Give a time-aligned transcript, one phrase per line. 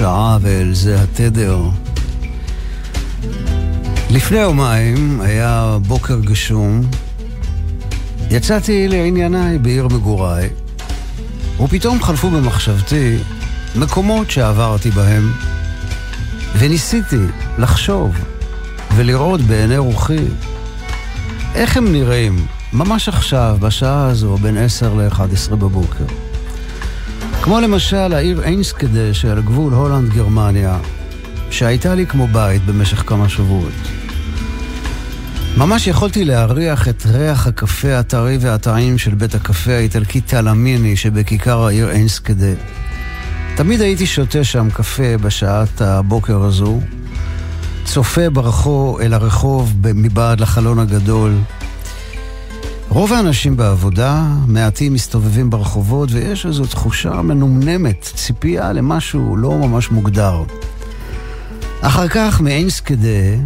[0.00, 1.58] השעה ואל זה התדר.
[4.10, 6.80] לפני יומיים היה בוקר גשום,
[8.30, 10.48] יצאתי לענייניי בעיר מגוריי,
[11.60, 13.18] ופתאום חלפו במחשבתי
[13.76, 15.32] מקומות שעברתי בהם,
[16.58, 17.24] וניסיתי
[17.58, 18.14] לחשוב
[18.96, 20.24] ולראות בעיני רוחי
[21.54, 26.04] איך הם נראים ממש עכשיו, בשעה הזו, בין 10 ל-11 בבוקר.
[27.42, 30.78] כמו למשל העיר אינסקדה של גבול הולנד-גרמניה,
[31.50, 33.72] שהייתה לי כמו בית במשך כמה שבועות.
[35.56, 41.90] ממש יכולתי להריח את ריח הקפה הטרי והטעים של בית הקפה האיטלקי תלמיני שבכיכר העיר
[41.90, 42.52] אינסקדה.
[43.56, 46.80] תמיד הייתי שותה שם קפה בשעת הבוקר הזו,
[47.84, 51.34] צופה ברחוב אל הרחוב מבעד לחלון הגדול,
[52.92, 60.42] רוב האנשים בעבודה, מעטים מסתובבים ברחובות, ויש איזו תחושה מנומנמת, ציפייה למשהו לא ממש מוגדר.
[61.80, 63.36] אחר כך, מאינסקדה,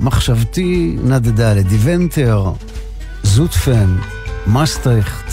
[0.00, 2.52] מחשבתי נדדה לדיבנטר,
[3.22, 3.96] זוטפן,
[4.46, 5.32] מסטריכט,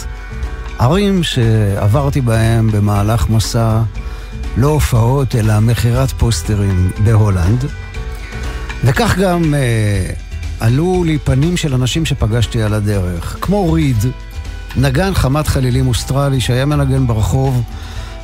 [0.80, 3.82] ערים שעברתי בהם במהלך מסע,
[4.58, 7.66] לא הופעות, אלא מכירת פוסטרים בהולנד.
[8.84, 10.31] וכך גם אה,
[10.62, 13.98] עלו לי פנים של אנשים שפגשתי על הדרך, כמו ריד,
[14.78, 17.64] נגן חמת חלילים אוסטרלי שהיה מנגן ברחוב,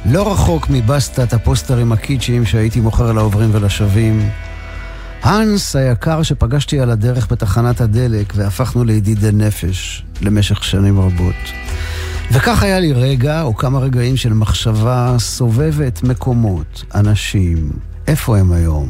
[0.06, 4.30] לא רחוק מבסטת הפוסטרים הקיצ'יים שהייתי מוכר לעוברים ולשבים.
[5.24, 11.52] האנס היקר שפגשתי על הדרך בתחנת הדלק והפכנו לידידי נפש למשך שנים רבות.
[12.32, 17.72] וכך היה לי רגע או כמה רגעים של מחשבה סובבת מקומות, אנשים,
[18.08, 18.88] איפה הם היום,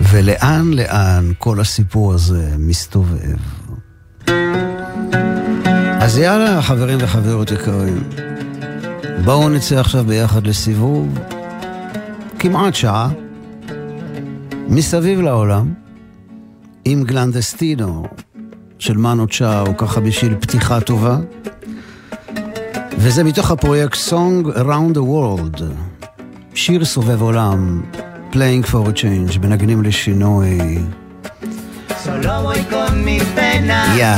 [0.00, 3.36] ולאן לאן כל הסיפור הזה מסתובב.
[6.00, 8.02] אז יאללה, חברים וחברות יקרים,
[9.24, 11.18] בואו נצא עכשיו ביחד לסיבוב,
[12.38, 13.08] כמעט שעה,
[14.68, 15.74] מסביב לעולם,
[16.84, 18.06] עם גלנדסטינו
[18.78, 21.18] של מנו צ'או, ככה בשביל פתיחה טובה.
[22.98, 25.62] וזה מתוך הפרויקט Song Around the World,
[26.54, 27.82] שיר סובב עולם,
[28.32, 30.58] Playing for a Change, מנגנים לשינוי.
[32.04, 34.16] Solo voy con mi pena, יא,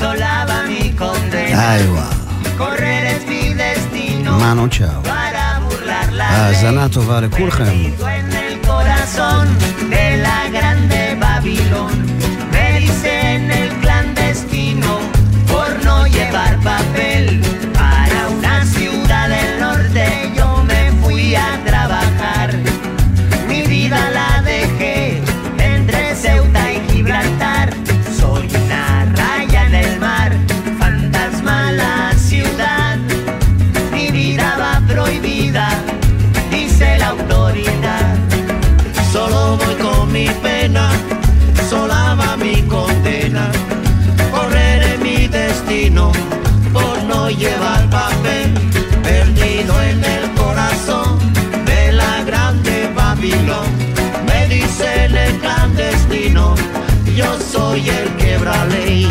[0.00, 1.74] sola va mi condena.
[1.74, 2.08] איווה,
[2.58, 5.02] Correr es mi destino מנו צ'או.
[5.04, 6.88] para burlar la האזנה.
[6.88, 7.64] טובה לכולכם.
[57.72, 59.10] Soy el quebra ley,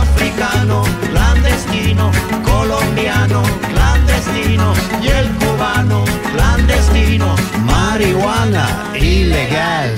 [0.00, 2.10] africano, clandestino,
[2.42, 7.36] colombiano, clandestino, y el cubano, clandestino,
[7.66, 8.66] marihuana
[8.98, 9.92] ilegal.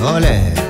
[0.00, 0.69] Ole.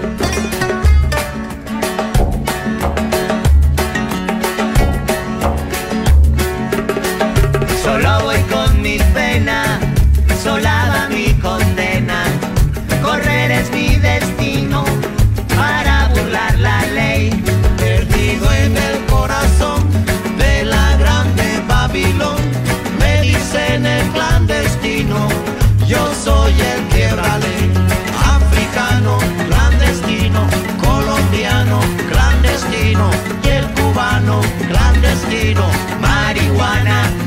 [35.53, 35.69] bueno,
[36.01, 37.20] marihuana.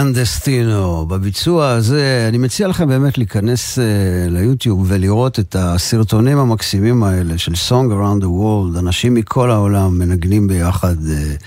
[0.00, 1.06] קלנדסטינו.
[1.06, 3.82] בביצוע הזה, אני מציע לכם באמת להיכנס uh,
[4.30, 10.48] ליוטיוב ולראות את הסרטונים המקסימים האלה של Song Around the World, אנשים מכל העולם מנגנים
[10.48, 11.44] ביחד uh,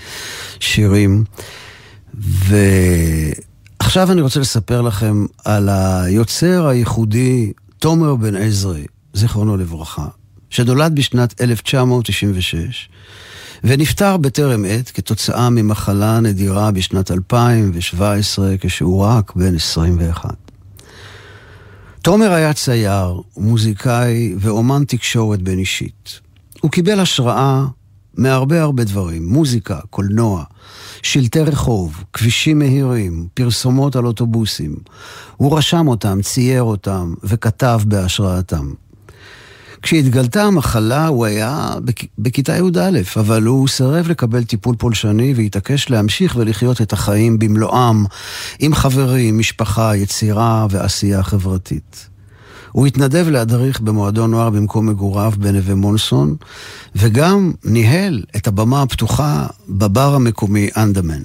[0.60, 1.24] שירים.
[2.14, 10.06] ועכשיו אני רוצה לספר לכם על היוצר הייחודי תומר בן עזרי, זיכרונו לברכה,
[10.50, 12.88] שנולד בשנת 1996.
[13.66, 20.30] ונפטר בטרם עת כתוצאה ממחלה נדירה בשנת 2017 כשהוא רק בן 21.
[22.02, 26.20] תומר היה צייר, מוזיקאי ואומן תקשורת בין אישית.
[26.60, 27.64] הוא קיבל השראה
[28.14, 30.44] מהרבה הרבה דברים, מוזיקה, קולנוע,
[31.02, 34.76] שלטי רחוב, כבישים מהירים, פרסומות על אוטובוסים.
[35.36, 38.72] הוא רשם אותם, צייר אותם וכתב בהשראתם.
[39.84, 41.70] כשהתגלתה המחלה הוא היה
[42.18, 48.04] בכיתה י"א, אבל הוא סירב לקבל טיפול פולשני והתעקש להמשיך ולחיות את החיים במלואם,
[48.58, 52.08] עם חברים, משפחה, יצירה ועשייה חברתית.
[52.72, 56.36] הוא התנדב להדריך במועדון נוער במקום מגוריו בנווה מונסון,
[56.96, 61.22] וגם ניהל את הבמה הפתוחה בבר המקומי אנדמן.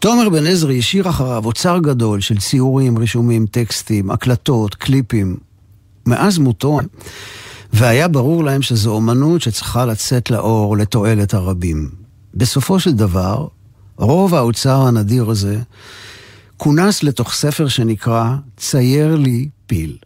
[0.00, 5.36] תומר בן עזרי השאיר אחריו אוצר גדול של ציורים, רישומים, טקסטים, הקלטות, קליפים,
[6.10, 6.78] מאז מותו,
[7.72, 11.90] והיה ברור להם שזו אומנות שצריכה לצאת לאור לתועלת הרבים.
[12.34, 13.46] בסופו של דבר,
[13.96, 15.58] רוב האוצר הנדיר הזה
[16.56, 19.96] כונס לתוך ספר שנקרא "צייר לי פיל".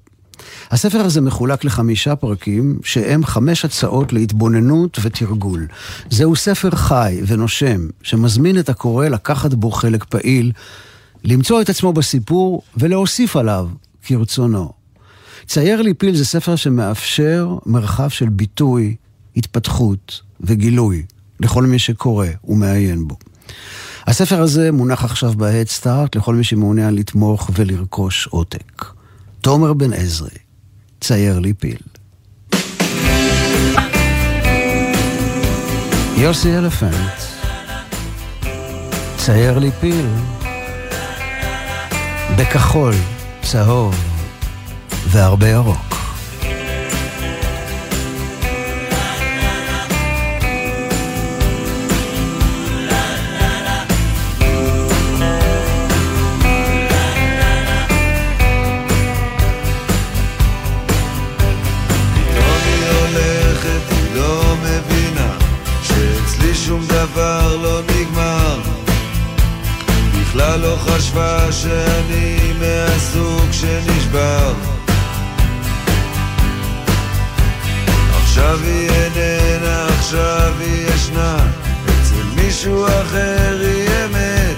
[0.70, 5.66] הספר הזה מחולק לחמישה פרקים, שהם חמש הצעות להתבוננות ותרגול.
[6.10, 10.52] זהו ספר חי ונושם, שמזמין את הקורא לקחת בו חלק פעיל,
[11.24, 13.68] למצוא את עצמו בסיפור ולהוסיף עליו
[14.06, 14.83] כרצונו.
[15.46, 18.96] צייר לי פיל זה ספר שמאפשר מרחב של ביטוי,
[19.36, 21.02] התפתחות וגילוי
[21.40, 23.16] לכל מי שקורא ומעיין בו.
[24.06, 28.84] הספר הזה מונח עכשיו בהדסטארט לכל מי שמעוניין לתמוך ולרכוש עותק.
[29.40, 30.38] תומר בן עזרי,
[31.00, 31.78] צייר לי פיל.
[36.16, 37.18] יוסי אלפנט,
[39.16, 40.06] צייר לי פיל,
[42.38, 42.94] בכחול,
[43.42, 44.13] צהוב.
[45.06, 45.94] והרבה ירוק.
[67.62, 68.60] לא נגמר
[70.20, 74.52] בכלל לא חשבה שאני מהסוג שנשבר
[78.36, 81.36] עכשיו היא איננה, עכשיו היא ישנה,
[81.84, 84.56] אצל מישהו אחר היא אמת.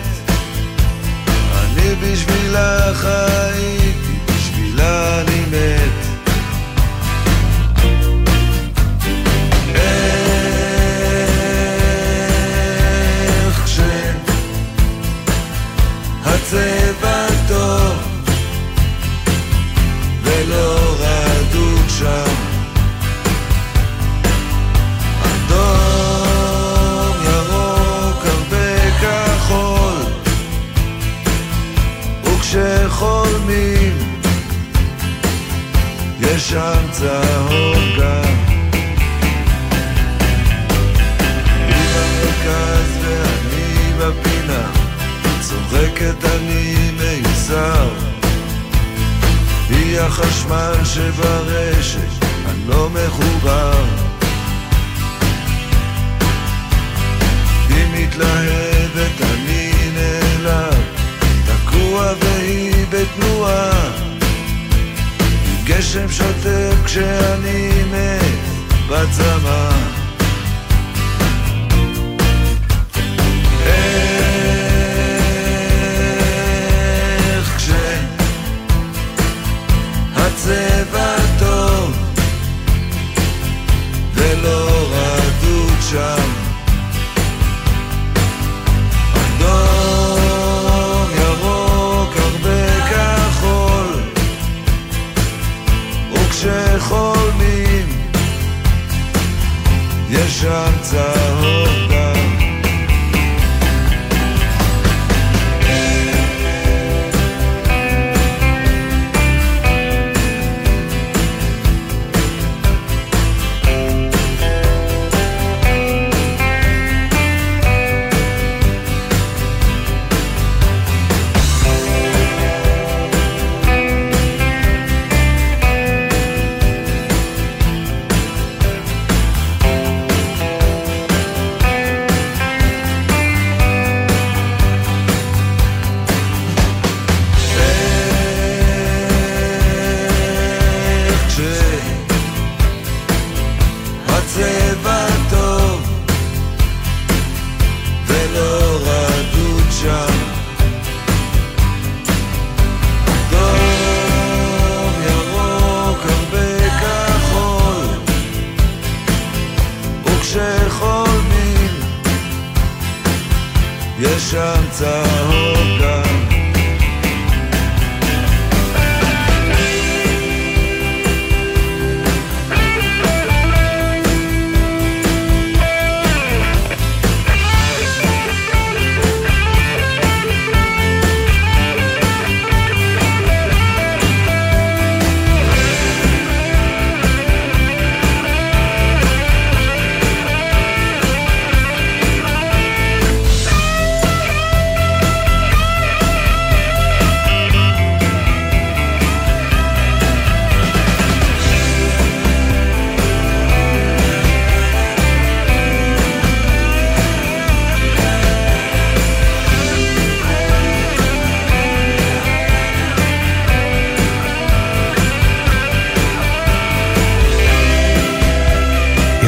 [1.54, 4.05] אני בשבילה חייתי,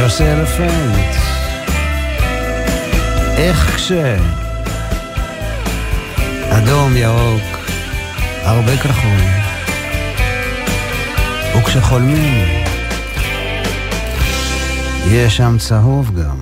[0.08, 1.14] יוסי אלפנט.
[3.36, 3.92] איך כש...
[6.48, 7.68] אדום, ירוק,
[8.42, 9.20] הרבה כחול.
[11.58, 12.46] וכשחולמים,
[15.10, 16.36] יש שם צהוב גם.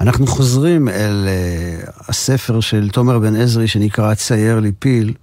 [0.00, 5.14] אנחנו חוזרים אל uh, הספר של תומר בן עזרי שנקרא צייר לי פיל.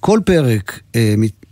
[0.00, 0.96] כל פרק uh,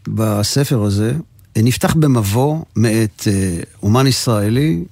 [0.08, 4.84] בספר הזה uh, נפתח במבוא מאת uh, אומן ישראלי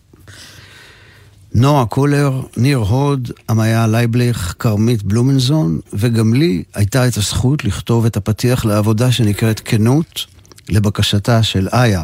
[1.55, 8.17] נועה קולר, ניר הוד, עמיה לייבליך, כרמית בלומנזון, וגם לי הייתה את הזכות לכתוב את
[8.17, 10.27] הפתיח לעבודה שנקראת כנות,
[10.69, 12.03] לבקשתה של איה,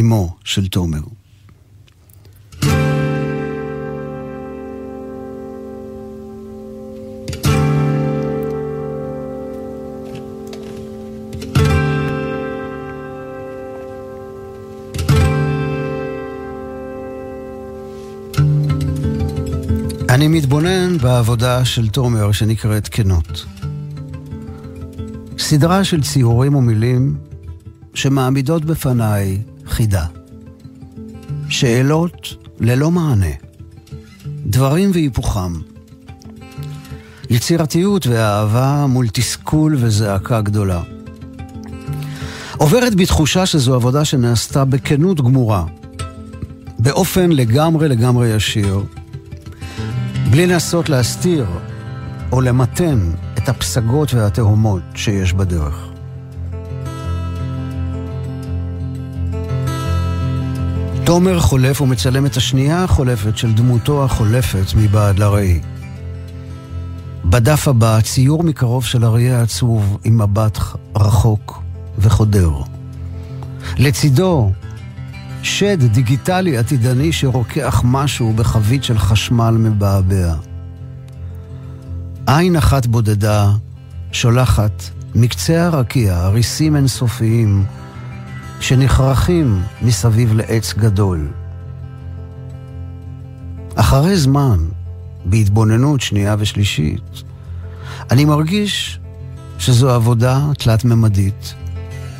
[0.00, 1.00] אמו של תומר.
[20.48, 23.44] אני מתבונן בעבודה של תומר שנקראת כנות.
[25.38, 27.16] סדרה של ציורים ומילים
[27.94, 30.06] שמעמידות בפניי חידה.
[31.48, 33.30] שאלות ללא מענה.
[34.46, 35.52] דברים והיפוכם.
[37.30, 40.82] יצירתיות ואהבה מול תסכול וזעקה גדולה.
[42.56, 45.64] עוברת בתחושה שזו עבודה שנעשתה בכנות גמורה,
[46.78, 48.82] באופן לגמרי לגמרי ישיר,
[50.30, 51.46] בלי לנסות להסתיר
[52.32, 55.88] או למתן את הפסגות והתהומות שיש בדרך.
[61.04, 65.60] תומר חולף ומצלם את השנייה החולפת של דמותו החולפת מבעד לראי.
[67.24, 70.58] בדף הבא ציור מקרוב של אריה עצוב עם מבט
[70.96, 71.62] רחוק
[71.98, 72.50] וחודר.
[73.76, 74.50] לצידו
[75.42, 80.34] שד דיגיטלי עתידני שרוקח משהו בחבית של חשמל מבעבע.
[82.26, 83.50] עין אחת בודדה
[84.12, 84.82] שולחת
[85.14, 87.64] מקצה הרקיע הריסים אינסופיים
[88.60, 91.28] שנחרכים מסביב לעץ גדול.
[93.74, 94.58] אחרי זמן,
[95.24, 97.22] בהתבוננות שנייה ושלישית,
[98.10, 99.00] אני מרגיש
[99.58, 101.54] שזו עבודה תלת-ממדית,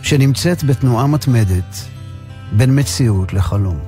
[0.02, 1.84] שנמצאת בתנועה מתמדת
[2.52, 3.78] בין מציאות לחלום.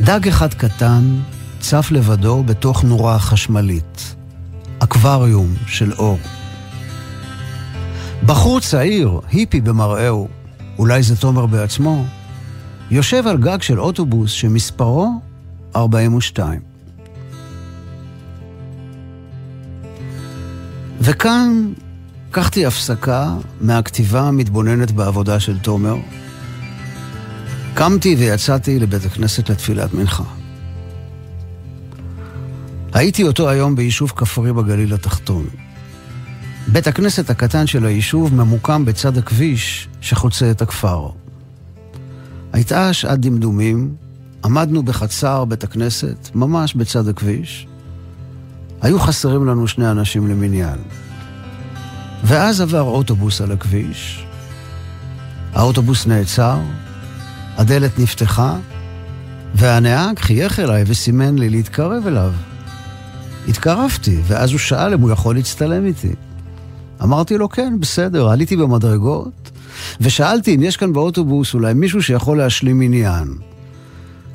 [0.00, 1.18] דג אחד קטן
[1.60, 4.14] צף לבדו בתוך נורה חשמלית,
[4.78, 6.18] אקווריום של אור.
[8.26, 10.28] בחור צעיר, היפי במראהו,
[10.78, 12.04] אולי זה תומר בעצמו,
[12.90, 15.20] יושב על גג של אוטובוס שמספרו
[15.76, 16.60] 42.
[21.00, 21.72] וכאן
[22.28, 25.96] לקחתי הפסקה מהכתיבה המתבוננת בעבודה של תומר,
[27.74, 30.24] קמתי ויצאתי לבית הכנסת לתפילת מנחה.
[32.92, 35.46] הייתי אותו היום ביישוב כפרי בגליל התחתון.
[36.68, 41.08] בית הכנסת הקטן של היישוב ממוקם בצד הכביש שחוצה את הכפר.
[42.52, 43.94] הייתה שעת דמדומים,
[44.44, 47.66] עמדנו בחצר בית הכנסת, ממש בצד הכביש.
[48.82, 50.78] היו חסרים לנו שני אנשים למניין.
[52.24, 54.26] ואז עבר אוטובוס על הכביש,
[55.54, 56.58] האוטובוס נעצר,
[57.56, 58.56] הדלת נפתחה,
[59.54, 62.32] והנהג חייך אליי וסימן לי להתקרב אליו.
[63.48, 66.12] התקרבתי, ואז הוא שאל אם הוא יכול להצטלם איתי.
[67.02, 69.50] אמרתי לו, כן, בסדר, עליתי במדרגות,
[70.00, 73.28] ושאלתי אם יש כאן באוטובוס אולי מישהו שיכול להשלים עניין.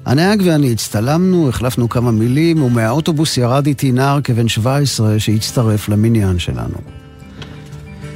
[0.05, 6.77] הנהג ואני הצטלמנו, החלפנו כמה מילים, ומהאוטובוס ירד איתי נער כבן 17 שהצטרף למניין שלנו.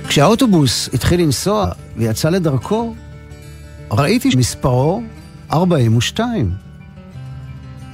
[0.07, 1.67] כשהאוטובוס התחיל לנסוע
[1.97, 2.95] ויצא לדרכו,
[3.91, 5.01] ראיתי שמספרו
[5.51, 6.51] 42.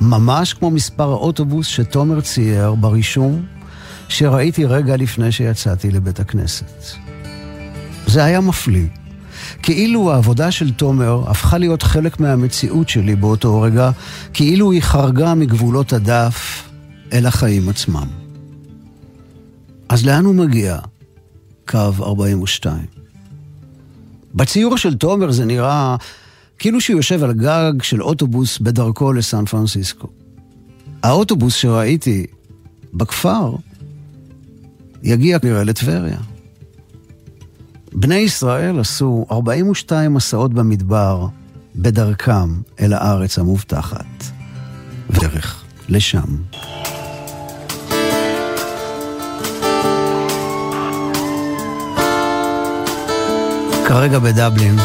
[0.01, 3.46] ממש כמו מספר האוטובוס שתומר צייר ברישום
[4.10, 6.84] שראיתי רגע לפני שיצאתי לבית הכנסת.
[8.08, 8.88] זה היה מפליא.
[9.62, 13.92] כאילו העבודה של תומר הפכה להיות חלק מהמציאות שלי באותו רגע,
[14.34, 16.70] כאילו היא חרגה מגבולות הדף
[17.13, 18.08] אל החיים עצמם.
[19.89, 20.80] אז לאן הוא מגיע?
[21.68, 22.97] קו 42.
[24.36, 25.96] בציור של תומר זה נראה
[26.60, 30.07] כאילו שהוא יושב על גג של אוטובוס בדרכו לסן פרנסיסקו.
[31.03, 32.25] האוטובוס שראיתי
[32.93, 33.55] בכפר
[35.03, 36.18] יגיע כנראה לטבריה.
[37.94, 41.27] בני ישראל עשו 42 מסעות במדבר
[41.75, 44.24] בדרכם אל הארץ המובטחת.
[45.09, 46.35] ודרך לשם.
[53.87, 54.75] כרגע בדבלין,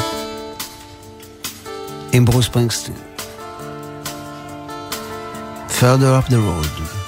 [2.13, 2.95] עם ברוס פרינגסטין.
[5.69, 7.02] Further up the road.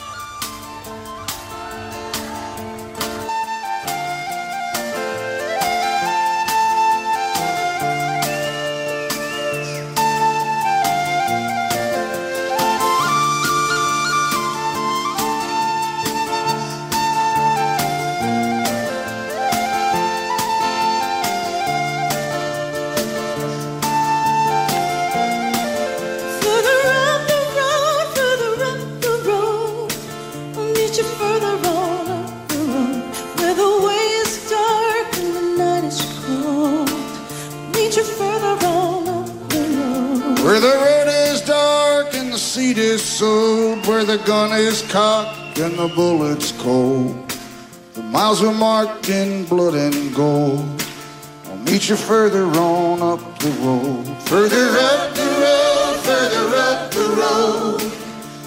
[51.89, 54.07] You further on up the road.
[54.29, 57.93] Further up the road, further up the road.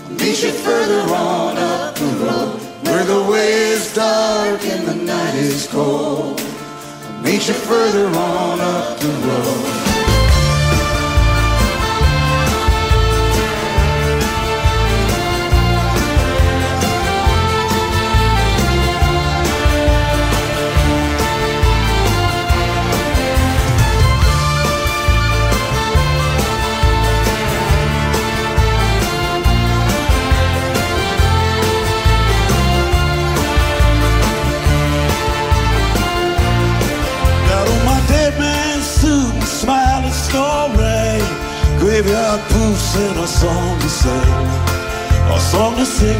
[0.05, 2.61] I'll meet you further on up the road.
[2.87, 6.39] Where the way is dark and the night is cold.
[6.39, 9.66] I'll meet you further on up the road.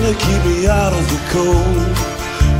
[0.07, 1.97] To keep me out of the cold.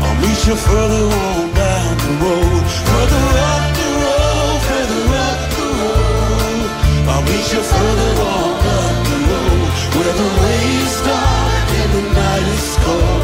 [0.04, 2.64] I'll meet you further on down the road.
[2.92, 6.68] Further up the road, further up the road.
[7.08, 9.68] I'll meet you further on up the road.
[9.96, 13.24] Where the way is dark and the night is cold.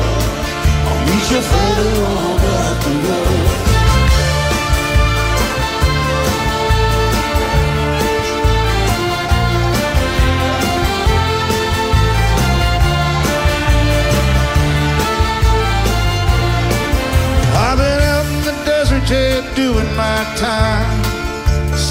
[0.88, 3.43] I'll meet you further on up the road.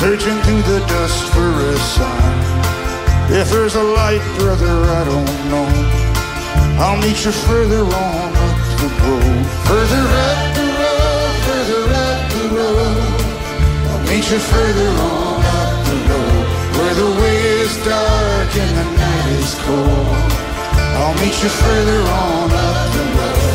[0.03, 2.35] Searching through the dust for a sign.
[3.31, 5.71] If there's a light, brother, I don't know.
[6.83, 9.43] I'll meet you further on up the road.
[9.71, 13.23] Further up the road, further up the road.
[13.91, 16.45] I'll meet you further on up the road.
[16.77, 20.31] Where the way is dark and the night is cold.
[20.99, 23.52] I'll meet you further on up the road.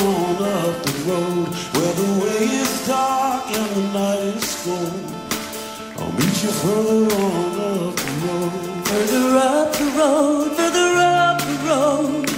[0.00, 5.18] on up the road where the way is dark and the night is cold.
[5.98, 8.86] I'll meet you further on up the road.
[8.88, 12.30] Further up the road, further up the road.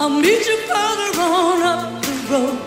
[0.00, 2.65] I'll meet you further on up the road.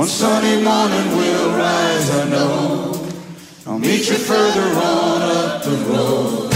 [0.00, 3.08] One sunny morning we'll rise, I know.
[3.66, 6.52] I'll meet you further on up the road.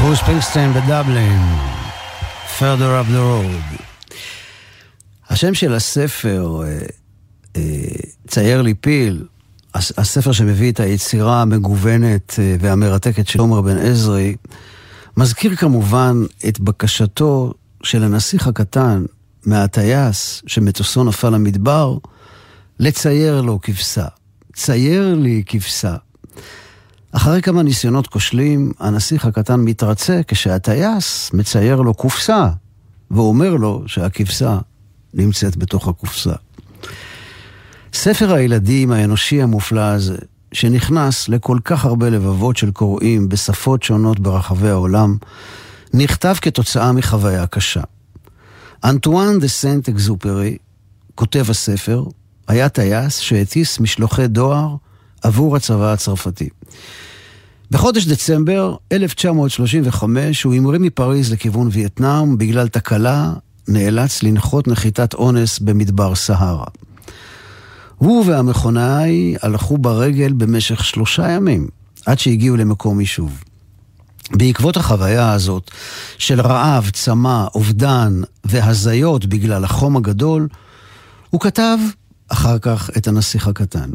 [0.00, 1.40] ברוס פינגסטיין בדבלין,
[2.58, 3.82] Further up the road.
[5.30, 6.78] השם של הספר, אה,
[7.56, 7.62] אה,
[8.29, 9.25] צייר לי פיל,
[9.73, 14.35] הספר שמביא את היצירה המגוונת אה, והמרתקת של עומר בן עזרי,
[15.17, 19.05] מזכיר כמובן את בקשתו של הנסיך הקטן
[19.45, 21.97] מהטייס שמטוסו נפל למדבר,
[22.79, 24.05] לצייר לו כבשה.
[24.53, 25.95] צייר לי כבשה.
[27.11, 32.49] אחרי כמה ניסיונות כושלים, הנסיך הקטן מתרצה כשהטייס מצייר לו קופסה,
[33.11, 34.59] ואומר לו שהכבשה
[35.13, 36.33] נמצאת בתוך הקופסה.
[37.93, 40.17] ספר הילדים האנושי המופלא הזה,
[40.51, 45.17] שנכנס לכל כך הרבה לבבות של קוראים בשפות שונות ברחבי העולם,
[45.93, 47.81] נכתב כתוצאה מחוויה קשה.
[48.83, 50.57] אנטואן דה סנט אקזופרי,
[51.15, 52.03] כותב הספר,
[52.47, 54.75] היה טייס שהטיס משלוחי דואר
[55.23, 56.49] עבור הצבא הצרפתי.
[57.71, 63.33] בחודש דצמבר 1935 הוא המריא מפריז לכיוון וייטנאם בגלל תקלה
[63.67, 66.65] נאלץ לנחות נחיתת אונס במדבר סהרה.
[67.99, 71.67] הוא והמכונאי הלכו ברגל במשך שלושה ימים,
[72.05, 73.43] עד שהגיעו למקום יישוב.
[74.31, 75.71] בעקבות החוויה הזאת
[76.17, 80.47] של רעב, צמא, אובדן והזיות בגלל החום הגדול,
[81.29, 81.77] הוא כתב
[82.29, 83.89] אחר כך את הנסיך הקטן.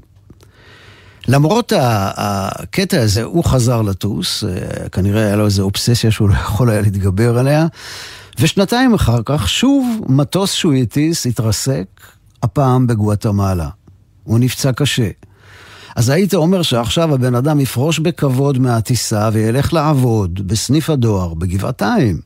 [1.28, 6.70] למרות הקטע הזה, הוא חזר לטוס, אה, כנראה היה לו איזו אובססיה שהוא לא יכול
[6.70, 7.66] היה להתגבר עליה,
[8.40, 11.86] ושנתיים אחר כך שוב מטוס שהוא הטיס התרסק,
[12.42, 13.68] הפעם בגואטמלה.
[14.24, 15.08] הוא נפצע קשה.
[15.96, 22.20] אז היית אומר שעכשיו הבן אדם יפרוש בכבוד מהטיסה וילך לעבוד בסניף הדואר בגבעתיים.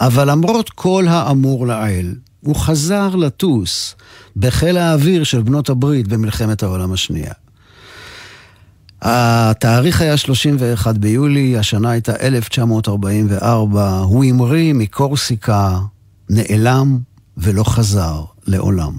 [0.00, 3.94] אבל למרות כל האמור לעיל, הוא חזר לטוס
[4.36, 7.32] בחיל האוויר של בנות הברית במלחמת העולם השנייה.
[9.02, 15.78] התאריך היה 31 ביולי, השנה הייתה 1944, הוא המריא מקורסיקה,
[16.30, 16.98] נעלם
[17.36, 18.92] ולא חזר לעולם.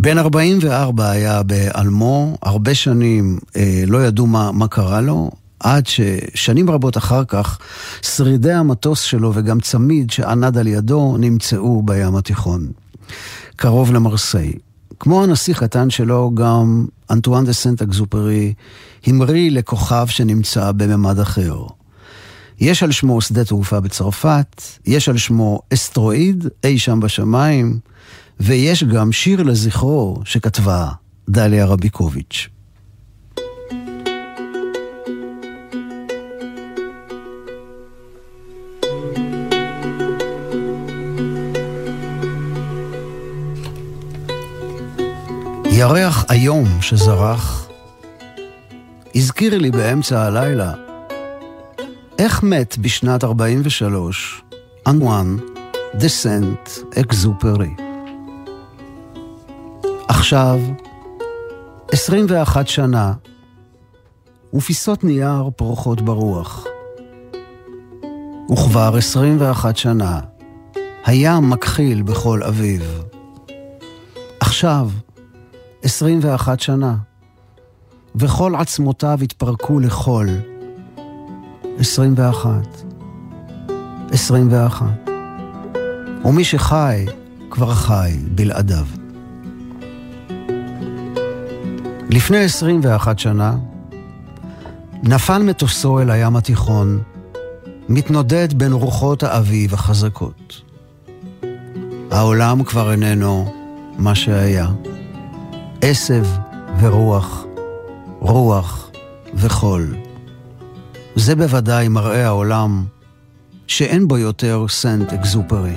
[0.00, 5.30] בן 44 היה בעלמו, הרבה שנים אה, לא ידעו מה, מה קרה לו,
[5.60, 7.58] עד ששנים רבות אחר כך,
[8.02, 12.66] שרידי המטוס שלו וגם צמיד שענד על ידו נמצאו בים התיכון,
[13.56, 14.52] קרוב למרסיי.
[15.00, 18.52] כמו הנסיך קטן שלו, גם אנטואן דה סנט אקזופרי
[19.06, 21.62] המריא לכוכב שנמצא בממד אחר.
[22.60, 27.78] יש על שמו שדה תעופה בצרפת, יש על שמו אסטרואיד אי שם בשמיים,
[28.40, 30.88] ויש גם שיר לזכרו שכתבה
[31.28, 32.48] דליה רביקוביץ'.
[45.70, 47.68] ירח איום שזרח,
[49.14, 50.72] הזכיר לי באמצע הלילה
[52.18, 54.42] איך מת בשנת 43
[54.86, 55.36] אנואן
[55.94, 56.70] דה סנט
[57.00, 57.87] אקזופרי.
[60.08, 60.60] עכשיו,
[61.92, 63.12] 21 שנה,
[64.54, 66.66] ופיסות נייר פורחות ברוח.
[68.52, 70.20] וכבר 21 שנה,
[71.04, 73.02] הים מכחיל בכל אביב.
[74.40, 74.90] עכשיו,
[75.82, 76.96] 21 שנה,
[78.16, 80.28] וכל עצמותיו התפרקו לחול.
[81.78, 82.50] 21.
[84.10, 84.86] 21.
[86.24, 87.06] ומי שחי,
[87.50, 88.97] כבר חי בלעדיו.
[92.10, 93.56] לפני 21 שנה
[95.02, 97.02] נפל מטוסו אל הים התיכון,
[97.88, 100.62] מתנודד בין רוחות האביב החזקות.
[102.10, 103.52] העולם כבר איננו
[103.98, 104.68] מה שהיה.
[105.80, 106.24] עשב
[106.80, 107.44] ורוח,
[108.18, 108.90] רוח
[109.34, 109.96] וחול.
[111.16, 112.84] זה בוודאי מראה העולם
[113.66, 115.76] שאין בו יותר סנט אקזופרי.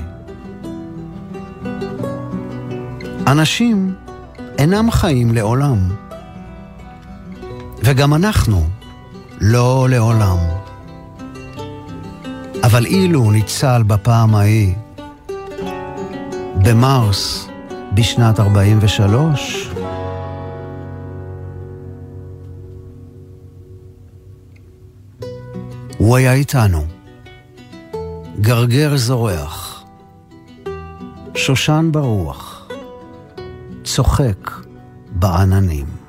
[3.27, 3.93] אנשים
[4.57, 6.00] אינם חיים לעולם.
[7.83, 8.67] וגם אנחנו
[9.41, 10.37] לא לעולם.
[12.63, 14.75] אבל אילו ניצל בפעם ההיא,
[16.63, 17.47] במרס,
[17.93, 19.71] בשנת 43,
[25.97, 26.85] הוא היה איתנו.
[28.41, 29.83] גרגר זורח,
[31.35, 32.67] שושן ברוח,
[33.83, 34.51] צוחק
[35.09, 36.00] בעננים.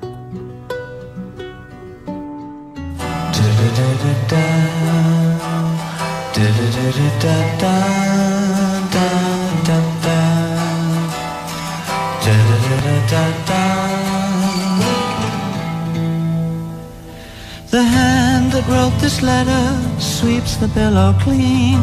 [17.71, 19.65] The hand that wrote this letter
[19.99, 21.79] sweeps the pillow clean.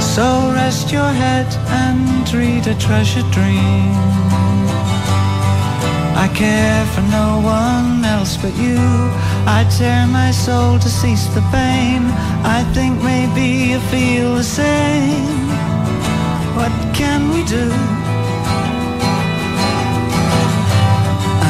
[0.00, 3.94] So rest your head and read a treasured dream.
[6.24, 8.78] I care for no one else but you.
[9.46, 12.02] I tear my soul to cease the pain.
[12.44, 15.48] I think maybe you feel the same.
[16.56, 17.70] What can we do?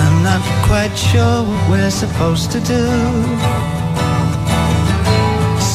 [0.01, 2.87] I'm not quite sure what we're supposed to do.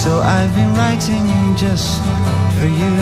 [0.02, 1.26] So I've been writing
[1.58, 2.02] just
[2.58, 2.96] for you.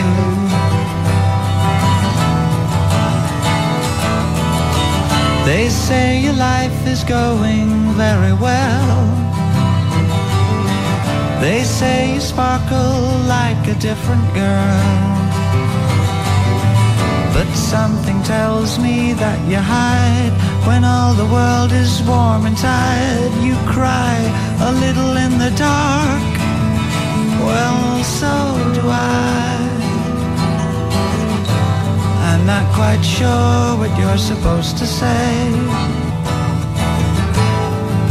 [5.45, 8.95] They say your life is going very well.
[11.41, 15.03] They say you sparkle like a different girl.
[17.33, 20.33] But something tells me that you hide
[20.65, 23.33] when all the world is warm and tired.
[23.43, 24.15] You cry
[24.61, 26.33] a little in the dark.
[27.43, 28.33] Well, so
[28.75, 29.72] do I.
[32.43, 35.49] I'm not quite sure what you're supposed to say.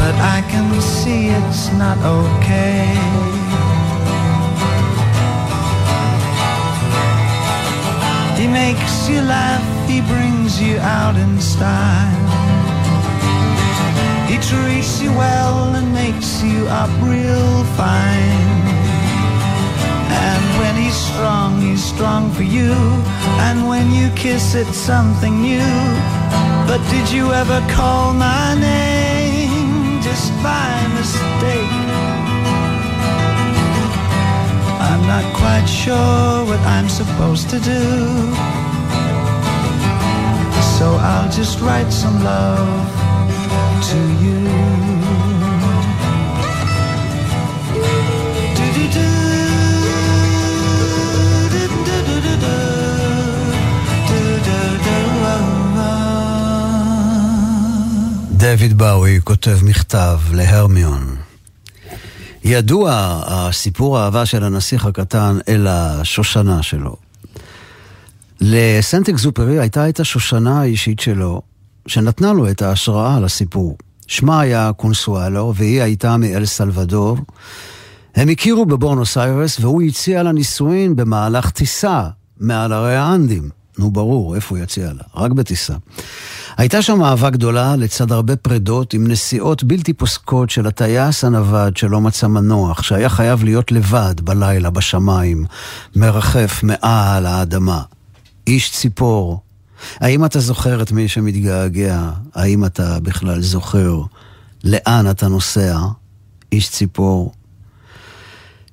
[0.00, 2.88] But I can see it's not okay.
[8.40, 12.16] He makes you laugh, he brings you out in style.
[14.30, 18.71] He treats you well and makes you up real fine.
[20.12, 22.72] And when he's strong, he's strong for you.
[23.46, 25.72] And when you kiss, it's something new.
[26.68, 31.76] But did you ever call my name just by mistake?
[34.88, 37.82] I'm not quite sure what I'm supposed to do.
[40.78, 42.88] So I'll just write some love
[43.90, 44.71] to you.
[58.42, 61.16] דויד באוי כותב מכתב להרמיון.
[62.44, 66.96] ידוע הסיפור האהבה של הנסיך הקטן אל השושנה שלו.
[68.40, 71.42] לסנט אקזופרי הייתה את השושנה האישית שלו,
[71.86, 73.78] שנתנה לו את ההשראה לסיפור.
[74.06, 77.18] שמה היה קונסואלו, והיא הייתה מאל סלבדור.
[78.14, 82.08] הם הכירו בבורנוס איירס, והוא הציע לה נישואין במהלך טיסה
[82.40, 83.61] מעל הרי האנדים.
[83.78, 85.02] נו, ברור, איפה הוא יציע לה?
[85.14, 85.74] רק בטיסה.
[86.56, 92.00] הייתה שם אהבה גדולה לצד הרבה פרדות עם נסיעות בלתי פוסקות של הטייס הנווד שלא
[92.00, 95.44] מצא מנוח, שהיה חייב להיות לבד בלילה בשמיים,
[95.96, 97.82] מרחף מעל האדמה.
[98.46, 99.40] איש ציפור.
[100.00, 102.10] האם אתה זוכר את מי שמתגעגע?
[102.34, 104.00] האם אתה בכלל זוכר
[104.64, 105.78] לאן אתה נוסע?
[106.52, 107.32] איש ציפור.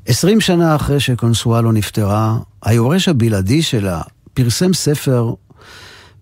[0.05, 4.01] עשרים שנה אחרי שקונסואלו נפטרה, היורש הבלעדי שלה
[4.43, 5.33] פרסם ספר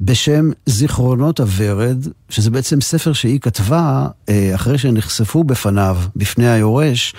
[0.02, 1.98] בשם זיכרונות הוורד,
[2.30, 7.14] שזה בעצם ספר שהיא כתבה אה, אחרי שנחשפו בפניו, בפני היורש,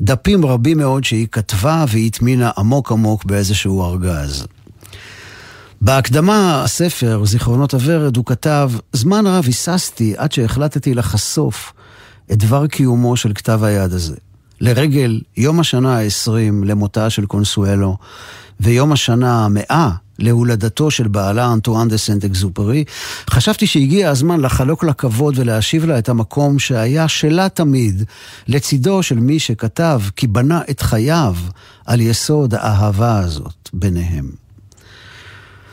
[0.00, 4.46] דפים רבים מאוד שהיא כתבה והטמינה עמוק עמוק באיזשהו ארגז.
[5.80, 11.72] בהקדמה הספר, זיכרונות הוורד, הוא כתב, זמן רב היססתי עד שהחלטתי לחשוף
[12.32, 14.16] את דבר קיומו של כתב היד הזה.
[14.60, 17.96] לרגל יום השנה ה-20 למותה של קונסואלו,
[18.60, 22.84] ויום השנה המאה להולדתו של בעלה אנטואן דה סנט אקזופרי,
[23.30, 28.04] חשבתי שהגיע הזמן לחלוק לה כבוד ולהשיב לה את המקום שהיה שלה תמיד,
[28.48, 31.34] לצידו של מי שכתב כי בנה את חייו
[31.86, 34.44] על יסוד האהבה הזאת ביניהם.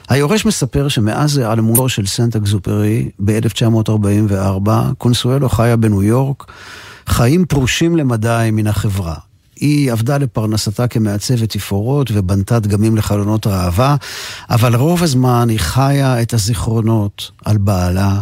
[0.10, 6.52] היורש מספר שמאז היעלמותו של סנט אקזופרי ב-1944, קונסואלו חיה בניו יורק,
[7.08, 9.31] חיים פרושים למדי מן החברה.
[9.62, 13.96] היא עבדה לפרנסתה כמעצבת תפאורות ובנתה דגמים לחלונות ראווה,
[14.50, 18.22] אבל רוב הזמן היא חיה את הזיכרונות על בעלה,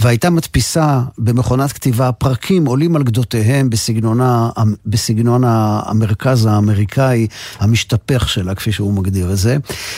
[0.00, 4.50] והייתה מדפיסה במכונת כתיבה פרקים עולים על גדותיהם בסגנונה,
[4.86, 7.26] בסגנון המרכז האמריקאי
[7.58, 9.56] המשתפך שלה, כפי שהוא מגדיר את זה.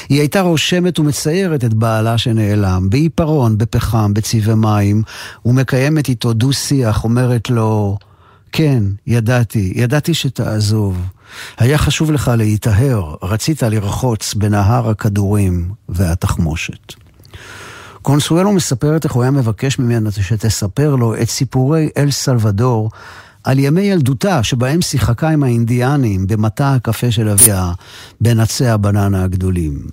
[0.09, 5.03] היא הייתה רושמת ומציירת את בעלה שנעלם, בעיפרון, בפחם, בצבעי מים,
[5.45, 7.99] ומקיימת איתו דו-שיח, אומרת לו,
[8.57, 10.99] כן, ידעתי, ידעתי שתעזוב.
[11.59, 16.93] היה חשוב לך להיטהר, רצית לרחוץ בנהר הכדורים והתחמושת.
[18.03, 22.91] קונסואלו מספרת איך הוא היה מבקש ממנה שתספר לו את סיפורי אל סלבדור
[23.45, 27.73] על ימי ילדותה שבהם שיחקה עם האינדיאנים במטע הקפה של אביה
[28.21, 29.87] בין עצי הבננה הגדולים.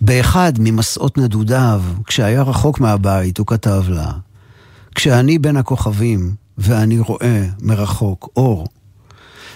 [0.00, 4.12] באחד ממסעות נדודיו, כשהיה רחוק מהבית, הוא כתב לה,
[4.94, 8.66] כשאני בין הכוכבים, ואני רואה מרחוק אור,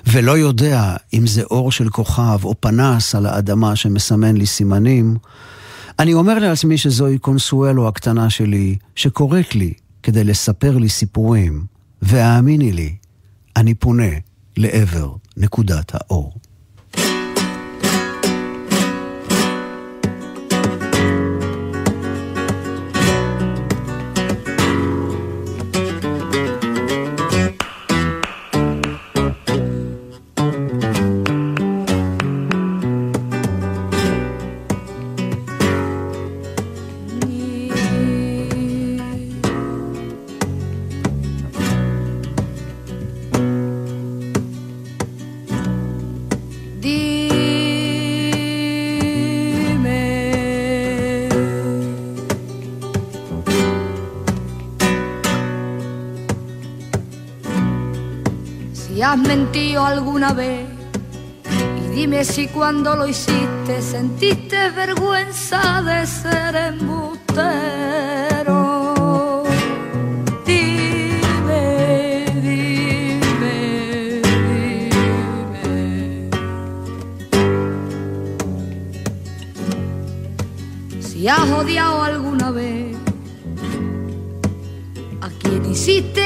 [0.06, 5.16] ולא יודע אם זה אור של כוכב או פנס על האדמה שמסמן לי סימנים,
[5.98, 11.64] אני אומר לעצמי שזוהי קונסואלו הקטנה שלי, שקוראת לי כדי לספר לי סיפורים,
[12.02, 12.94] והאמיני לי,
[13.56, 14.12] אני פונה
[14.56, 16.34] לעבר נקודת האור.
[59.02, 60.66] Alguna vez
[61.76, 67.34] y dime si cuando lo hiciste sentiste vergüenza de ser embustero.
[70.46, 74.22] Dime, dime,
[75.52, 76.30] dime.
[81.00, 82.96] Si has odiado alguna vez
[85.20, 86.25] a quien hiciste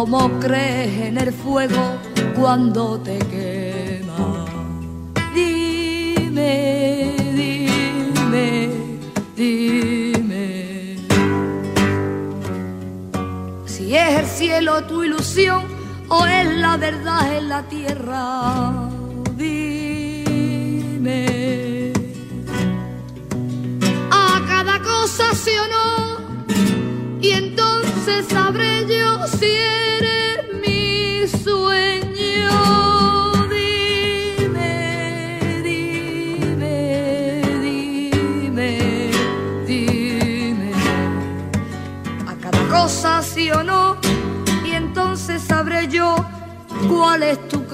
[0.00, 1.98] como crees en el fuego
[2.34, 4.46] cuando te quema.
[5.34, 8.70] Dime, dime,
[9.36, 10.96] dime
[13.66, 15.64] si es el cielo tu ilusión
[16.08, 18.88] o es la verdad en la tierra.
[19.36, 20.72] Dime,
[24.10, 25.90] a cada cosa sí o no,
[27.20, 28.99] y entonces sabré yo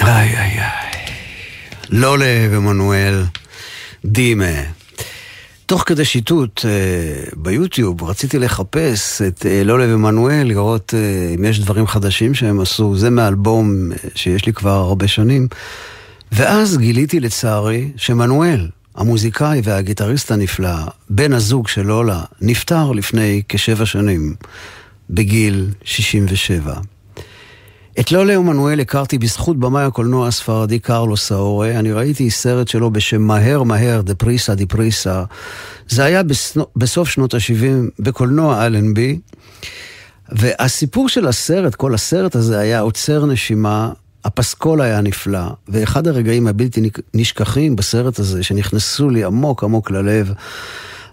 [0.00, 0.92] Ay, ay, ay.
[1.90, 3.30] Lole Manuel,
[4.02, 4.71] dime.
[5.72, 6.70] תוך כדי שיטוט אה,
[7.36, 12.96] ביוטיוב רציתי לחפש את אה, לולה ומנואל, לראות אה, אם יש דברים חדשים שהם עשו.
[12.96, 15.48] זה מאלבום אה, שיש לי כבר הרבה שנים.
[16.32, 20.76] ואז גיליתי לצערי שמנואל, המוזיקאי והגיטריסט הנפלא,
[21.10, 24.34] בן הזוג של לולה, נפטר לפני כשבע שנים,
[25.10, 26.74] בגיל 67.
[28.00, 31.70] את לולה ומנואל הכרתי בזכות במאי הקולנוע הספרדי קרלוס סאורה.
[31.70, 35.24] אני ראיתי סרט שלו בשם מהר מהר, דפריסה דפריסה.
[35.88, 36.22] זה היה
[36.76, 39.18] בסוף שנות ה-70 בקולנוע אלנבי.
[40.28, 43.90] והסיפור של הסרט, כל הסרט הזה היה עוצר נשימה,
[44.24, 50.32] הפסקול היה נפלא, ואחד הרגעים הבלתי נשכחים בסרט הזה, שנכנסו לי עמוק עמוק ללב,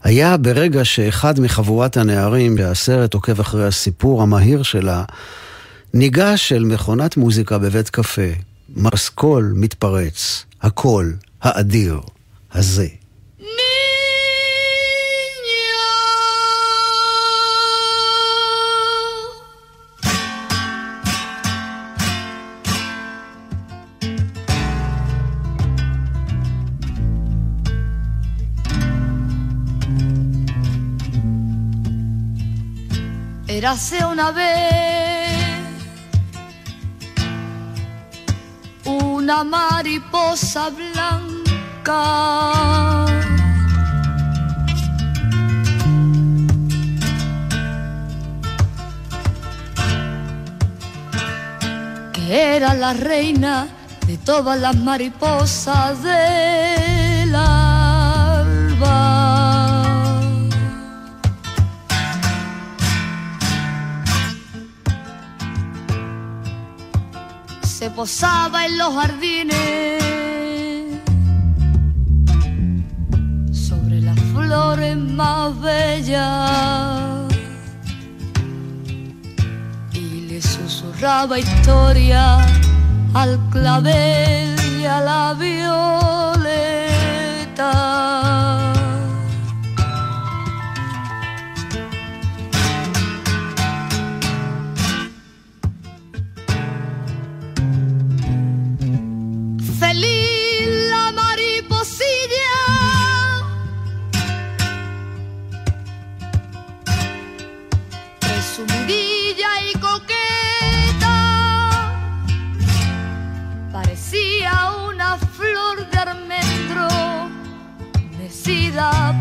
[0.03, 5.03] היה ברגע שאחד מחבורת הנערים, שהסרט עוקב אחרי הסיפור המהיר שלה,
[5.93, 8.21] ניגש אל מכונת מוזיקה בבית קפה,
[8.75, 11.99] מרסקול מתפרץ, הקול האדיר
[12.53, 12.87] הזה.
[33.59, 34.88] Érase una vez
[39.03, 41.29] una mariposa blanca.
[52.13, 53.67] que era la reina
[54.05, 57.68] de todas las mariposas del alba.
[67.79, 70.03] Se posaba en los jardines
[73.53, 77.31] sobre las flores más bellas
[79.93, 82.39] y le susurraba historia
[83.13, 86.49] al clavel y a la violeta.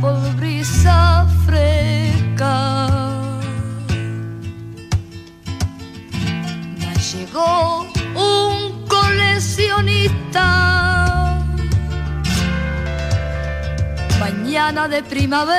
[0.00, 2.88] Por brisa fresca.
[6.78, 10.44] Mas llegó un coleccionista.
[14.18, 15.58] Mañana de primavera.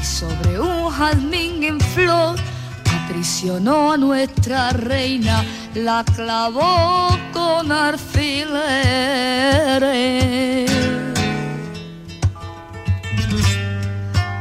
[0.00, 2.38] Y sobre un jazmín en flor
[3.04, 5.44] aprisionó a nuestra reina,
[5.76, 8.30] la clavó con alfileres.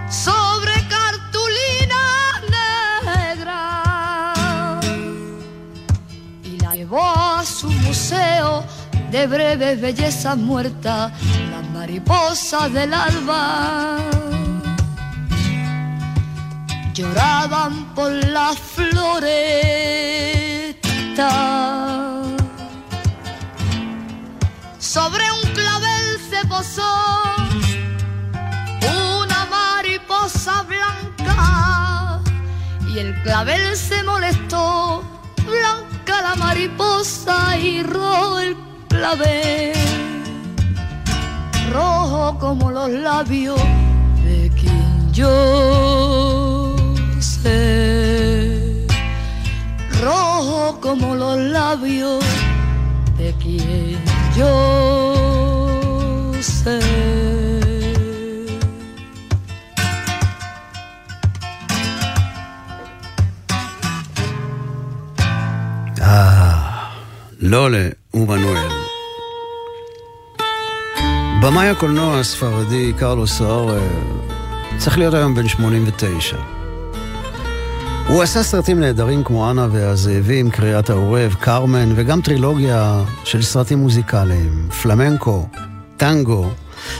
[0.10, 2.42] Sobre cartulina
[3.18, 4.80] negra.
[6.44, 8.64] Y la llevó a su museo
[9.12, 11.12] de breves bellezas muertas,
[11.52, 13.98] las mariposas del alba.
[16.94, 18.54] Lloraban por la
[24.78, 26.84] Sobre un clavel se posó
[29.18, 32.20] una mariposa blanca
[32.90, 35.04] y el clavel se molestó.
[35.48, 38.58] Blanca la mariposa y rojo el
[38.90, 39.74] clavel,
[41.72, 43.62] rojo como los labios
[44.26, 46.76] de quien yo
[47.22, 47.95] sé,
[50.02, 52.24] rojo como los labios
[53.18, 54.00] de quien
[54.38, 54.54] yo
[56.42, 56.80] sé.
[66.02, 66.54] אה,
[67.40, 68.70] לולה ומנואל.
[71.42, 73.72] במאי הקולנוע הספרדי קרלוס סאור
[74.78, 76.65] צריך להיות היום בן 89.
[78.08, 84.70] הוא עשה סרטים נהדרים כמו אנה והזאבים, קריאת העורב, קרמן, וגם טרילוגיה של סרטים מוזיקליים,
[84.82, 85.48] פלמנקו,
[85.98, 86.50] טנגו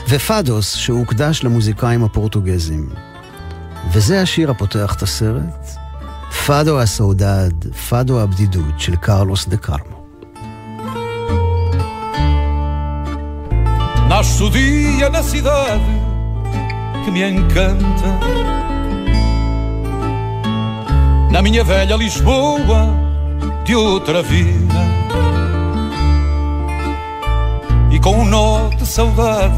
[0.08, 2.88] ופאדוס, שהוקדש למוזיקאים הפורטוגזים.
[3.92, 5.66] וזה השיר הפותח את הסרט,
[6.46, 7.50] פאדו הסעודד,
[7.88, 9.96] פאדו הבדידות של קרלוס דה קרמו.
[14.08, 15.94] Nasce o dia na cidade
[17.02, 18.65] que me encanta.
[21.30, 23.06] Na minha velha Lisboa
[23.64, 24.74] de outra vida.
[27.90, 29.54] E com um nó de saudade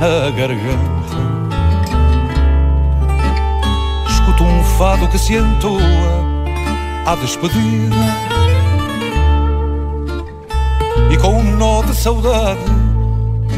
[0.00, 1.16] na garganta.
[4.08, 5.80] Escuto um fado que se entoa
[7.06, 7.96] à despedida.
[11.10, 12.60] E com um nó de saudade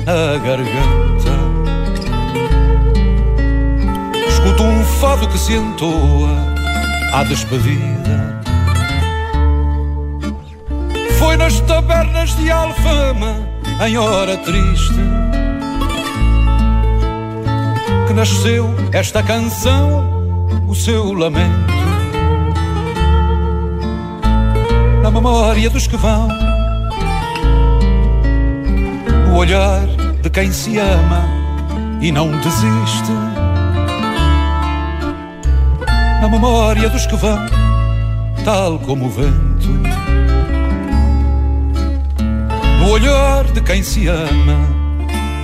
[0.06, 1.34] a garganta.
[4.28, 6.53] Escuto um fado que se entoa
[7.14, 8.42] à despedida.
[11.16, 13.36] Foi nas tabernas de Alfama,
[13.86, 15.00] em hora triste,
[18.08, 20.04] que nasceu esta canção,
[20.66, 21.72] o seu lamento.
[25.00, 26.28] Na memória dos que vão
[29.30, 29.86] o olhar
[30.20, 31.28] de quem se ama
[32.00, 33.33] e não desiste.
[36.34, 37.38] Memória dos que vão,
[38.44, 39.68] tal como o vento.
[42.80, 44.58] No olhar de quem se ama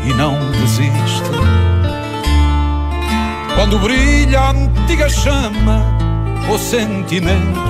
[0.05, 1.31] e não desiste.
[3.55, 5.81] Quando brilha a antiga chama,
[6.53, 7.61] o sentimento.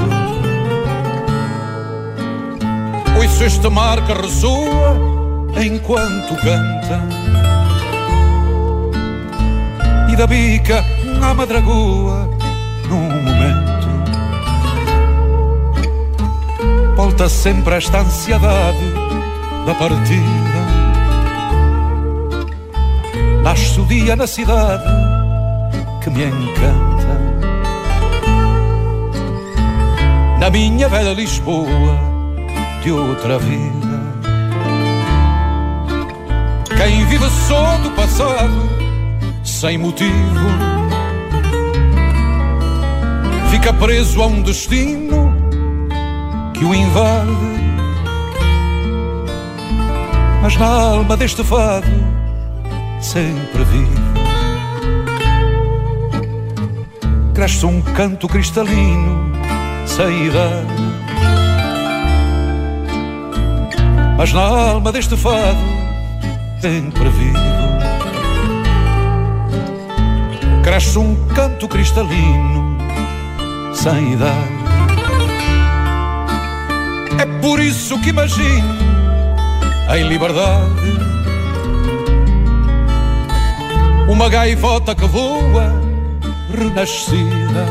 [3.19, 4.97] Ouço este mar que ressoa
[5.63, 7.03] enquanto canta
[10.11, 10.83] e da bica
[11.23, 12.40] à madragoa
[12.91, 13.89] num momento.
[16.97, 18.93] Volta sempre esta ansiedade
[19.65, 20.61] da partida.
[23.43, 24.85] Nasce o dia na cidade
[26.03, 27.21] que me encanta.
[30.41, 31.99] Na minha velha Lisboa
[32.83, 34.01] de outra vida.
[36.77, 38.69] Quem vive só do passado,
[39.45, 40.70] sem motivo,
[43.61, 45.35] fica preso a um destino
[46.55, 47.31] que o invade.
[50.43, 51.87] Mas na alma deste fado,
[53.03, 54.01] sempre vivo,
[57.35, 59.31] cresce um canto cristalino,
[59.85, 60.81] sem idade.
[64.17, 65.59] Mas na alma deste fado,
[66.63, 67.39] sempre vivo.
[70.63, 72.60] Cresce um canto cristalino,
[73.83, 74.61] sem idade.
[77.19, 78.75] É por isso que imagino
[79.95, 81.01] em liberdade
[84.09, 85.81] uma gaivota que voa
[86.53, 87.67] renascida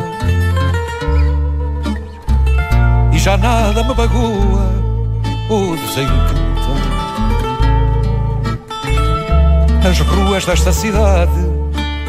[3.14, 4.72] e já nada me magoa
[5.50, 6.40] ou desencanta.
[9.84, 11.32] nas ruas desta cidade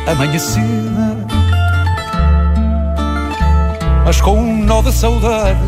[0.06, 1.29] amanhecida,
[4.10, 5.60] mas com um nó de saudade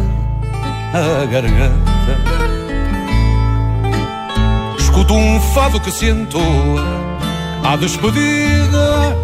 [0.93, 1.93] na garganta.
[4.77, 6.83] Escuto um fado que se entoa
[7.63, 9.17] à despedida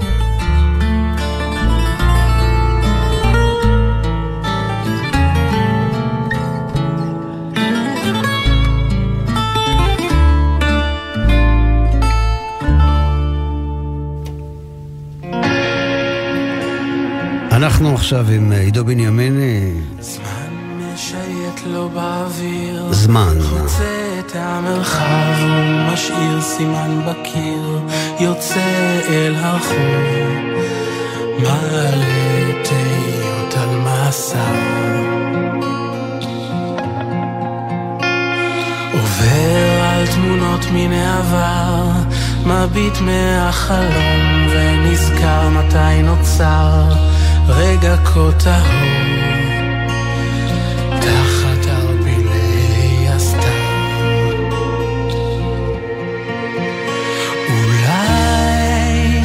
[17.59, 19.73] אנחנו עכשיו עם אה, עידו בנימיני.
[20.01, 20.51] זמן
[20.95, 22.93] משייט לו באוויר.
[22.93, 23.37] זמן.
[23.41, 25.47] חוצה את המרחב,
[25.93, 27.81] משאיר סימן בקיר,
[28.21, 29.77] יוצא אל הרחוב,
[31.39, 34.51] מעלה תהיות על מסע.
[38.93, 41.91] עובר על תמונות מן העבר,
[42.47, 47.08] מביט מהחלום ונזכר מתי נוצר.
[47.49, 48.31] רגע כה
[51.01, 53.43] תחת ערפילי הסתיו.
[57.49, 59.21] אולי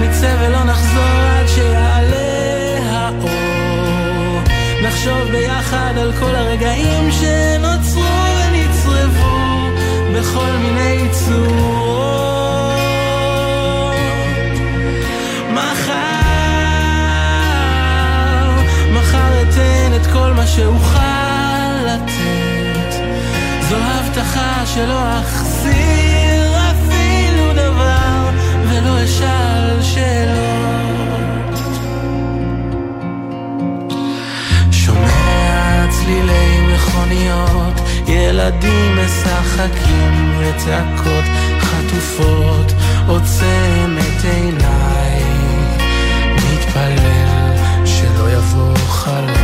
[0.00, 4.40] נצא ולא נחזור עד שיעלה האור.
[4.82, 9.68] נחשוב ביחד על כל הרגעים שנוצרו ונצרבו
[10.14, 11.93] בכל מיני צורות.
[20.44, 20.98] מה שאוכל
[21.86, 22.94] לתת.
[23.68, 28.30] זו הבטחה שלא אחזיר אפילו דבר,
[28.68, 31.58] ולא אשאל שאלות.
[34.70, 41.24] שומע צלילי מכוניות, ילד ילדים משחקים וצעקות
[41.60, 42.72] חטופות
[43.06, 45.22] עוצם את עיניי
[46.34, 49.43] מתפלל שלא יבוא חלום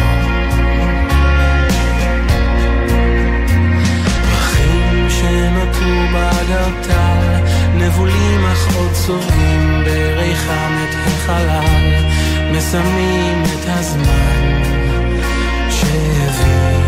[5.80, 12.04] שנותרו באגרטל נבולים אך עוד צובעים בריחם את החלל.
[12.52, 14.62] מסמנים את הזמן
[15.70, 16.79] שהביא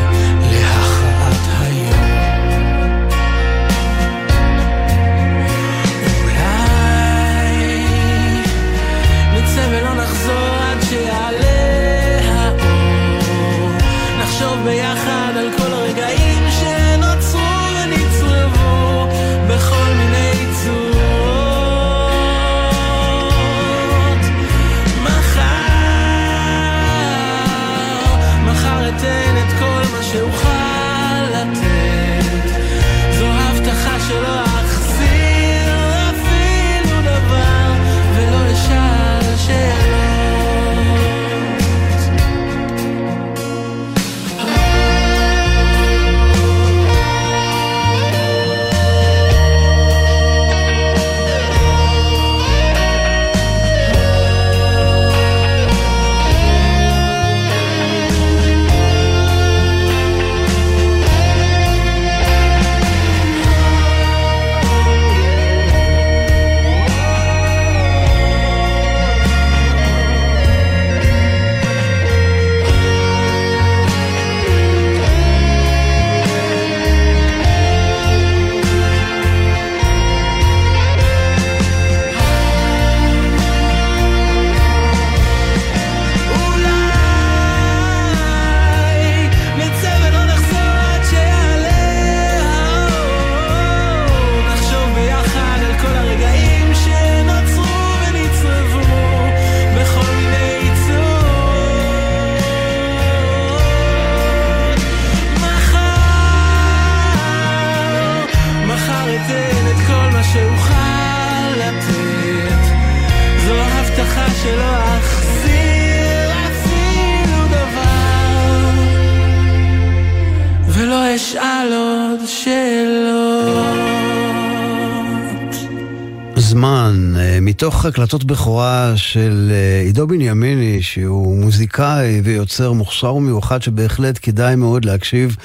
[127.83, 134.85] מתוך הקלטות בכורה של אה, עידו בנימיני, שהוא מוזיקאי ויוצר מוכשר ומיוחד שבהחלט כדאי מאוד
[134.85, 135.37] להקשיב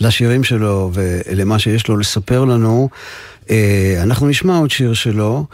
[0.00, 2.88] לשירים שלו ולמה שיש לו לספר לנו.
[3.50, 5.44] אה, אנחנו נשמע עוד שיר שלו.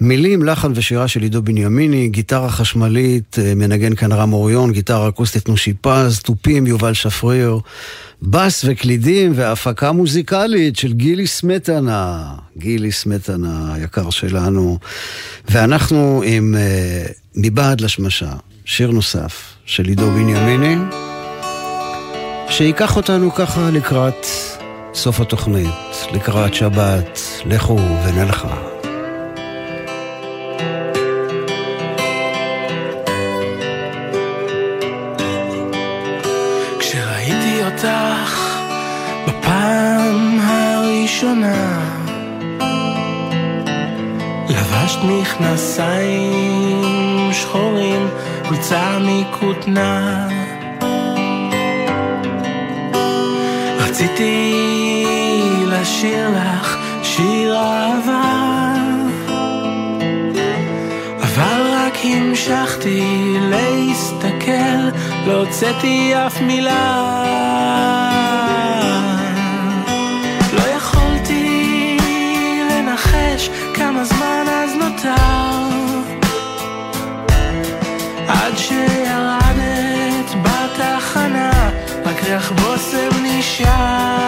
[0.00, 5.48] מילים, לחן ושירה של עידו בנימיני, גיטרה חשמלית, אה, מנגן כאן רם אוריון, גיטרה אקוסטית
[5.48, 7.58] נושי פז, תופים יובל שפריר,
[8.22, 14.78] בס וקלידים והפקה מוזיקלית של גילי סמטנה, גילי סמטנה היקר שלנו,
[15.48, 18.32] ואנחנו עם אה, מבעד לשמשה,
[18.64, 20.76] שיר נוסף של עידו בנימיני,
[22.48, 24.26] שייקח אותנו ככה לקראת
[24.94, 25.74] סוף התוכנית,
[26.12, 28.75] לקראת שבת, לכו ונלכה.
[37.76, 38.60] אותך
[39.26, 41.80] בפעם הראשונה.
[44.48, 46.42] לבשת מכנסיים
[47.32, 48.08] שחורים,
[48.44, 50.28] חולצה מכותנה.
[53.78, 54.54] רציתי
[55.66, 58.72] לשיר לך שיר אהבה
[61.22, 64.90] אבל רק המשכתי להסתכל,
[65.26, 67.22] לא הוצאתי אף מילה.
[70.52, 71.96] לא יכולתי
[72.70, 75.12] לנחש כמה זמן אז נותר,
[78.28, 81.70] עד שירדת בתחנה,
[82.04, 84.25] רק ריח בושם נשאר.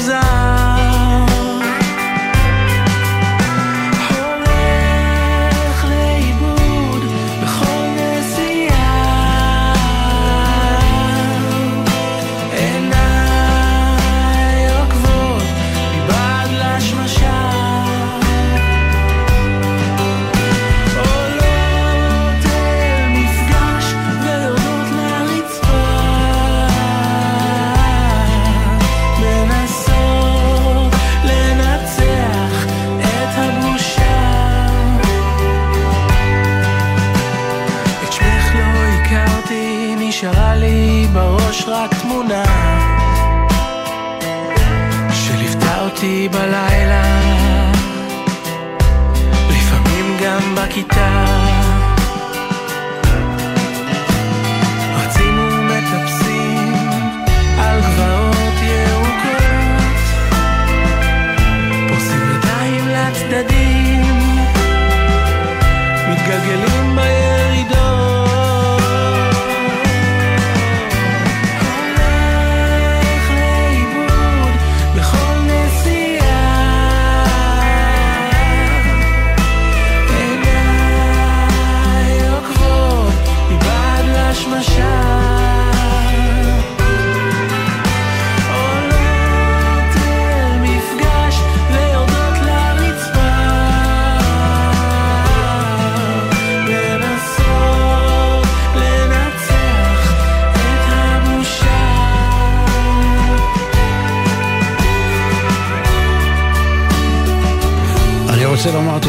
[0.00, 0.39] desire
[41.12, 42.44] בראש רק תמונה
[45.12, 47.02] שליוותה אותי בלילה.
[49.48, 51.49] לפעמים גם בכיתה.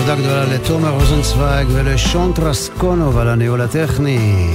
[0.02, 4.48] תודה גדולה לתומר רוזנצוויג ולשון טרסקונוב על הניהול הטכני.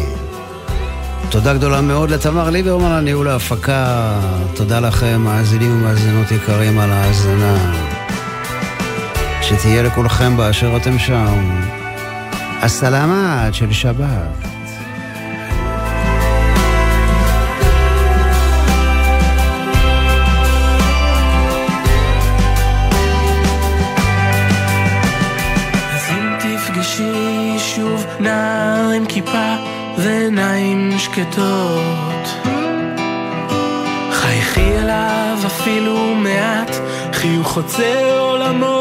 [1.31, 4.21] תודה גדולה מאוד לתמר ליברמן על ניהול ההפקה.
[4.55, 7.75] תודה לכם, מאזינים ומאזינות יקרים, על ההאזנה.
[9.43, 11.61] שתהיה לכולכם באשר אתם שם.
[12.63, 14.56] הסלמת של שבת.
[31.17, 32.29] שקטות.
[34.13, 36.71] חייכי אליו אפילו מעט,
[37.13, 38.76] חיוך חוצה עולמות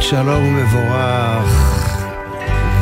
[0.00, 1.84] שבת שלום ומבורך.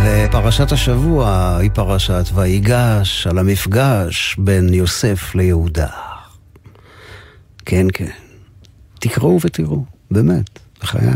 [0.04, 5.86] ופרשת השבוע היא פרשת ויגש על המפגש בין יוסף ליהודה.
[7.66, 8.10] כן, כן.
[9.00, 11.10] תקראו ותראו, באמת, בחיי.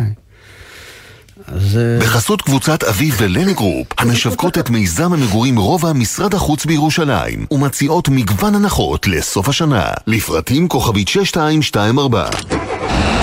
[1.47, 1.79] אז...
[1.79, 8.09] אה, בחסות קבוצת אביב ולני גרופ, המשווקות את מיזם המגורים רובע משרד החוץ בירושלים, ומציעות
[8.09, 9.85] מגוון הנחות לסוף השנה.
[10.07, 12.29] לפרטים כוכבית 6224.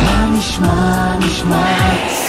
[0.05, 2.28] מה נשמע, נשמע,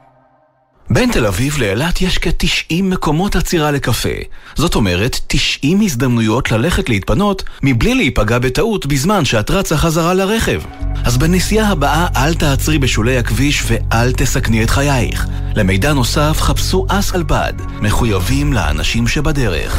[0.89, 4.09] בין תל אביב לאילת יש כ-90 מקומות עצירה לקפה.
[4.55, 10.61] זאת אומרת, 90 הזדמנויות ללכת להתפנות מבלי להיפגע בטעות בזמן שאת רצה חזרה לרכב.
[11.03, 15.27] אז בנסיעה הבאה אל תעצרי בשולי הכביש ואל תסכני את חייך.
[15.55, 19.77] למידע נוסף חפשו אסלבד, מחויבים לאנשים שבדרך.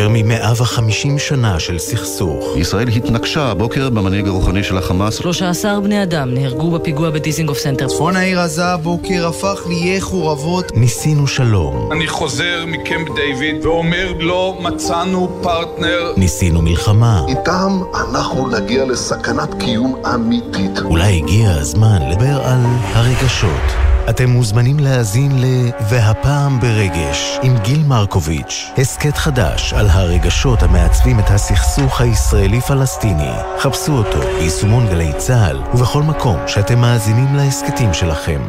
[0.00, 2.56] יותר מ-150 שנה של סכסוך.
[2.56, 5.14] ישראל התנקשה הבוקר במנהיג הרוחני של החמאס.
[5.14, 7.88] 13 בני אדם נהרגו בפיגוע בדיזינגוף סנטר.
[7.88, 10.76] צפון העיר עזה הבוקר הפך לאיי חורבות.
[10.76, 11.92] ניסינו שלום.
[11.92, 16.12] אני חוזר מקמפ דיוויד ואומר לא מצאנו פרטנר.
[16.16, 17.22] ניסינו מלחמה.
[17.28, 20.78] איתם אנחנו נגיע לסכנת קיום אמיתית.
[20.84, 22.60] אולי הגיע הזמן לדבר על
[22.94, 23.89] הרגשות.
[24.08, 25.44] אתם מוזמנים להאזין ל
[25.90, 33.32] "והפעם ברגש" עם גיל מרקוביץ', הסכת חדש על הרגשות המעצבים את הסכסוך הישראלי-פלסטיני.
[33.58, 38.40] חפשו אותו ביישומון גלי צה"ל ובכל מקום שאתם מאזינים להסכתים שלכם.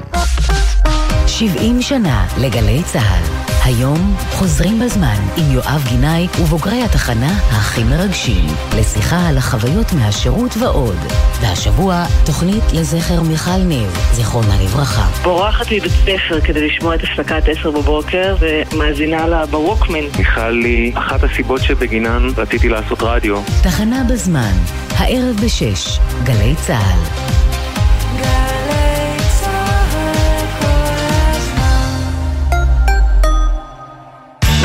[1.28, 3.42] 70 שנה לגלי צה"ל.
[3.66, 8.46] היום חוזרים בזמן עם יואב גינאי ובוגרי התחנה הכי מרגשים
[8.80, 10.98] לשיחה על החוויות מהשירות ועוד.
[11.42, 15.08] והשבוע, תוכנית לזכר מיכל ניב, זיכרונה לברכה.
[15.24, 20.04] בורחת מבית ספר כדי לשמוע את הפסקת 10 בבוקר ומאזינה לה בווקמן.
[20.18, 23.42] מיכל היא אחת הסיבות שבגינן רציתי לעשות רדיו.
[23.64, 24.54] תחנה בזמן,
[24.98, 27.51] הערב בשש, גלי צה"ל.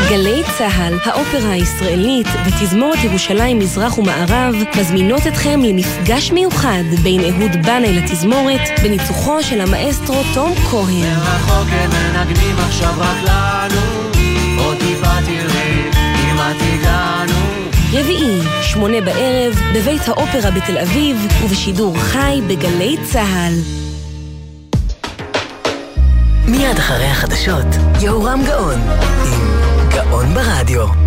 [0.09, 7.93] גלי צה"ל, האופרה הישראלית ותזמורת ירושלים מזרח ומערב מזמינות אתכם למפגש מיוחד בין אהוד בנאי
[7.93, 11.15] לתזמורת בניצוחו של המאסטרו תום כהן.
[11.19, 13.81] מרחוק הם מנגנים עכשיו רק לנו,
[14.63, 17.39] עוד טיפה תראי, כמעט הגענו,
[17.93, 23.53] רביעי, שמונה בערב, בבית האופרה בתל אביב, ובשידור חי בגלי צה"ל.
[26.47, 27.65] מיד אחרי החדשות,
[28.01, 28.79] יהורם גאון,
[29.25, 29.56] עם
[30.09, 31.06] גאון ברדיו.